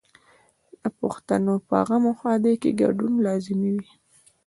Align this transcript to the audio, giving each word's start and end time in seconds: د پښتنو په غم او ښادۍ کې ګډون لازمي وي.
د 0.81 0.83
پښتنو 0.99 1.55
په 1.67 1.75
غم 1.87 2.03
او 2.09 2.15
ښادۍ 2.19 2.55
کې 2.61 2.77
ګډون 2.81 3.13
لازمي 3.25 3.71
وي. 3.77 3.91